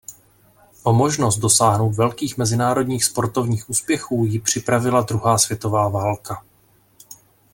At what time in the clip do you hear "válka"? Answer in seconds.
5.89-6.43